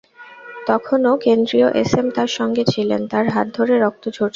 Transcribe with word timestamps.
তখনো 0.67 1.09
কেন্দ্রীয় 1.25 1.67
এসএম 1.81 2.07
তাঁর 2.15 2.29
সঙ্গে 2.37 2.63
ছিলেন, 2.65 3.01
তাঁর 3.11 3.25
হাত 3.29 3.47
থেকে 3.55 3.75
রক্ত 3.77 4.03
ঝরছিল। 4.07 4.29